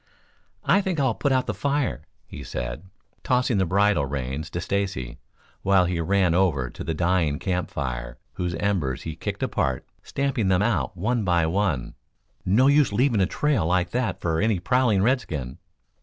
[0.65, 2.85] "I think I'll put out the fire," he said,
[3.23, 5.19] tossing the bridle reins to Stacy,
[5.61, 10.47] while he ran over to the dying camp fire, whose embers he kicked apart, stamping
[10.47, 11.93] them out one by one.
[12.43, 15.59] "No use leaving a trail like that for any prowling redskin."